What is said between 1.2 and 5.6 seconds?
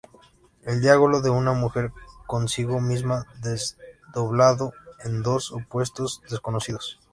de una mujer consigo misma desdoblado en dos